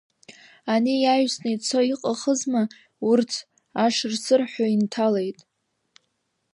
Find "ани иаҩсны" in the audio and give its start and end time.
0.73-1.49